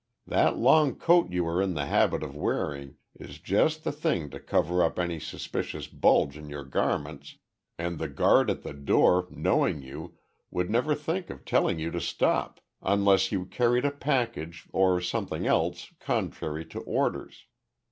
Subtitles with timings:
[0.25, 4.39] That long coat you are in the habit of wearing is just the thing to
[4.39, 7.37] cover up any suspicious bulge in your garments
[7.77, 10.17] and the guard at the door, knowing you,
[10.49, 15.45] would never think of telling you to stop unless you carried a package or something
[15.45, 17.45] else contrary to orders.